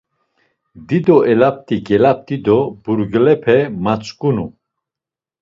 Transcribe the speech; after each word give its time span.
Dido 0.91 1.17
elapti 1.33 1.75
gelapti 1.89 2.35
do 2.45 2.57
burgilepe 2.83 3.57
matzǩunu. 3.83 4.45